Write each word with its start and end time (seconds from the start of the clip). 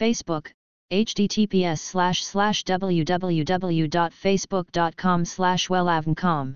Facebook, 0.00 0.42
https 0.90 1.76
slash 1.76 2.22
slash 2.22 2.64
www.facebook.com 2.64 5.24
slash 5.24 5.70
wellavncom. 5.70 6.52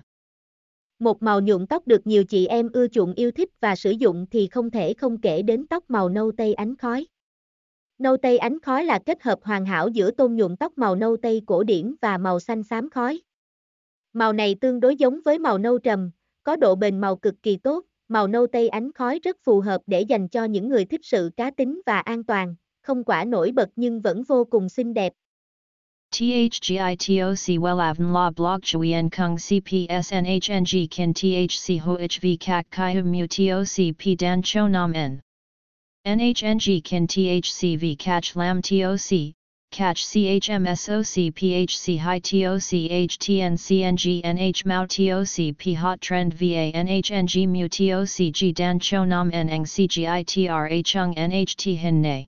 Một 0.99 1.23
màu 1.23 1.41
nhuộm 1.41 1.65
tóc 1.65 1.87
được 1.87 2.07
nhiều 2.07 2.23
chị 2.23 2.47
em 2.47 2.69
ưa 2.73 2.87
chuộng 2.87 3.13
yêu 3.13 3.31
thích 3.31 3.49
và 3.59 3.75
sử 3.75 3.91
dụng 3.91 4.25
thì 4.31 4.47
không 4.47 4.71
thể 4.71 4.93
không 4.93 5.21
kể 5.21 5.41
đến 5.41 5.67
tóc 5.67 5.83
màu 5.87 6.09
nâu 6.09 6.31
tây 6.37 6.53
ánh 6.53 6.75
khói. 6.75 7.07
Nâu 7.97 8.17
tây 8.17 8.37
ánh 8.37 8.59
khói 8.59 8.85
là 8.85 8.99
kết 9.05 9.23
hợp 9.23 9.39
hoàn 9.43 9.65
hảo 9.65 9.87
giữa 9.87 10.11
tông 10.11 10.35
nhuộm 10.35 10.55
tóc 10.55 10.77
màu 10.77 10.95
nâu 10.95 11.17
tây 11.17 11.41
cổ 11.45 11.63
điển 11.63 11.95
và 12.01 12.17
màu 12.17 12.39
xanh 12.39 12.63
xám 12.63 12.89
khói. 12.89 13.21
Màu 14.13 14.33
này 14.33 14.55
tương 14.61 14.79
đối 14.79 14.95
giống 14.95 15.19
với 15.25 15.39
màu 15.39 15.57
nâu 15.57 15.77
trầm, 15.77 16.11
có 16.43 16.55
độ 16.55 16.75
bền 16.75 17.01
màu 17.01 17.15
cực 17.15 17.35
kỳ 17.43 17.57
tốt, 17.57 17.85
màu 18.07 18.27
nâu 18.27 18.47
tây 18.47 18.69
ánh 18.69 18.93
khói 18.93 19.19
rất 19.23 19.37
phù 19.43 19.59
hợp 19.59 19.81
để 19.87 20.01
dành 20.01 20.27
cho 20.27 20.45
những 20.45 20.69
người 20.69 20.85
thích 20.85 21.01
sự 21.03 21.29
cá 21.37 21.51
tính 21.51 21.81
và 21.85 21.99
an 21.99 22.23
toàn, 22.23 22.55
không 22.85 23.03
quả 23.03 23.25
nổi 23.25 23.51
bật 23.51 23.69
nhưng 23.75 24.01
vẫn 24.01 24.23
vô 24.23 24.47
cùng 24.49 24.69
xinh 24.69 24.93
đẹp. 24.93 25.13
THGITOC 26.11 27.59
Wellavn 27.59 28.13
La 28.13 28.29
Blog 28.29 28.61
Chuyen 28.61 29.09
Kung 29.09 29.35
CPSNHNG 29.35 30.87
Kin 30.91 31.13
THC 31.13 31.79
HOHV 31.81 32.37
Kak 32.39 32.65
Kai 32.71 33.01
Mu 33.01 33.27
TOC 33.27 33.97
P 33.97 34.15
Dan 34.19 34.41
Cho 34.43 34.67
Nam 34.67 34.93
N. 34.93 35.19
NHNG 36.07 36.83
Kin 36.83 37.07
THCV 37.07 37.97
Catch 37.97 38.35
Lam 38.35 38.61
TOC, 38.61 39.33
Catch 39.71 40.05
CHMSOC 40.05 41.33
PHC 41.33 41.97
High 41.97 42.19
TOC 42.19 42.71
HTN 43.09 43.55
NH 44.23 44.65
Mao 44.65 44.85
TOC 44.85 45.57
P 45.57 45.73
Hot 45.73 45.99
Trend 46.01 46.33
VA 46.33 46.71
NHNG 46.71 47.47
Mu 47.47 47.67
TOC 47.67 48.31
G 48.31 48.53
Dan 48.53 48.79
Cho 48.79 49.03
Nam 49.03 49.31
N 49.33 49.49
Eng 49.49 49.65
CGITRA 49.65 50.85
Chung 50.85 51.15
NHT 51.15 51.77
Hin 51.77 52.01
Nay. 52.01 52.27